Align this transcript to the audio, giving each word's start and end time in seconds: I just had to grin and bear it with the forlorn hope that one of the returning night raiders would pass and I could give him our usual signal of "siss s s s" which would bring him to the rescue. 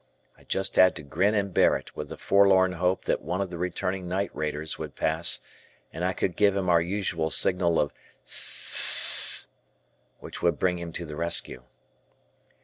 I 0.35 0.45
just 0.45 0.77
had 0.77 0.95
to 0.95 1.03
grin 1.03 1.35
and 1.35 1.53
bear 1.53 1.77
it 1.77 1.95
with 1.95 2.09
the 2.09 2.17
forlorn 2.17 2.71
hope 2.71 3.05
that 3.05 3.21
one 3.21 3.39
of 3.39 3.51
the 3.51 3.59
returning 3.59 4.07
night 4.07 4.31
raiders 4.35 4.79
would 4.79 4.95
pass 4.95 5.41
and 5.93 6.03
I 6.03 6.11
could 6.11 6.35
give 6.35 6.55
him 6.55 6.69
our 6.69 6.81
usual 6.81 7.29
signal 7.29 7.79
of 7.79 7.93
"siss 8.23 8.65
s 8.65 8.73
s 8.73 9.43
s" 9.43 9.47
which 10.19 10.41
would 10.41 10.57
bring 10.57 10.79
him 10.79 10.91
to 10.93 11.05
the 11.05 11.15
rescue. 11.15 11.61